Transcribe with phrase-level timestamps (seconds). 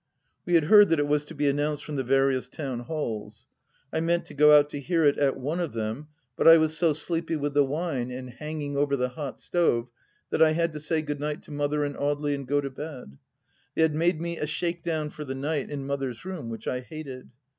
[0.47, 3.45] We had heard that it was to be announced from the various Town Halls.
[3.93, 6.75] I meant to go out to hear it at one of them, but I was
[6.75, 9.89] so sleepy with the wine and hanging over the hot stove
[10.31, 13.19] that I had to say Good night to Mother and Audely and go to bed.
[13.75, 16.79] They had made me up a shakedown for the night in Mother's room, which I
[16.79, 17.29] hated.